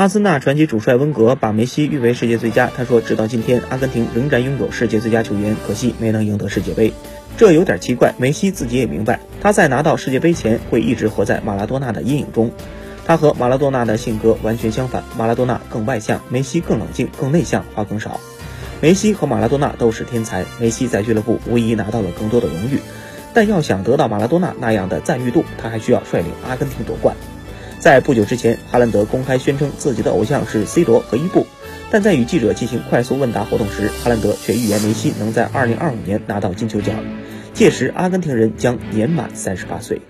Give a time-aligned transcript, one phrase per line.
[0.00, 2.70] 阿森纳传奇主帅温格把梅西誉为世界最佳。
[2.74, 6.94] 他说：“直到今天，阿根廷仍然拥有世界最佳球员，可惜没能赢得世界杯。
[7.36, 8.14] 这有点奇怪。
[8.16, 12.50] 梅西自己也明白，他在拿到世界杯前会一直活在马拉多纳的阴影中。
[13.04, 18.18] 他和马拉多纳的性格完全相反，马拉多纳更外向，梅西更冷静、更内向，话更少。
[18.80, 22.78] 梅西和马拉多纳都是天才，梅西在俱乐部无疑拿到了更多的荣誉，
[23.34, 27.14] 但要想得到马拉多纳那样的赞誉度，他还需要率领阿根廷夺冠。”
[27.80, 31.46] 在不久之前，哈兰德公开宣称自己的偶像是 C 罗和伊布，
[31.90, 36.94] 但在与记者进行快速问答活动时，哈兰德却预言梅西能在2025年拿到金球奖，
[37.54, 40.02] 届时阿根廷人将年满三十八岁。